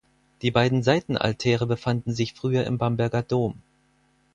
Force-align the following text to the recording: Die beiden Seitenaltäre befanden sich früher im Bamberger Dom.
Die 0.41 0.49
beiden 0.49 0.81
Seitenaltäre 0.81 1.67
befanden 1.67 2.11
sich 2.11 2.33
früher 2.33 2.65
im 2.65 2.79
Bamberger 2.79 3.21
Dom. 3.21 3.61